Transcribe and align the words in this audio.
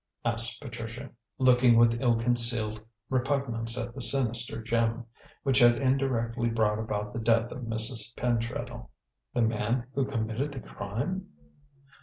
asked 0.25 0.59
Patricia, 0.59 1.11
looking 1.37 1.77
with 1.77 2.01
ill 2.01 2.15
concealed 2.15 2.81
repugnance 3.11 3.77
at 3.77 3.93
the 3.93 4.01
sinister 4.01 4.59
gem, 4.59 5.05
which 5.43 5.59
had 5.59 5.77
indirectly 5.77 6.49
brought 6.49 6.79
about 6.79 7.13
the 7.13 7.19
death 7.19 7.51
of 7.51 7.59
Mrs. 7.65 8.15
Pentreddle. 8.15 8.89
"The 9.35 9.43
man 9.43 9.85
who 9.93 10.05
committed 10.05 10.53
the 10.53 10.59
crime?" 10.59 11.29